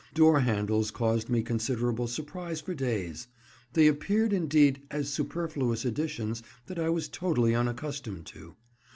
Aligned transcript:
Door 0.15 0.39
handles 0.39 0.89
caused 0.89 1.29
me 1.29 1.43
considerable 1.43 2.07
surprise 2.07 2.59
for 2.59 2.73
days: 2.73 3.27
they 3.73 3.85
appeared, 3.85 4.33
indeed, 4.33 4.81
as 4.89 5.13
superfluous 5.13 5.85
additions 5.85 6.41
that 6.65 6.79
I 6.79 6.89
was 6.89 7.07
totally 7.07 7.53
unaccustomed 7.53 8.25
to. 8.25 8.55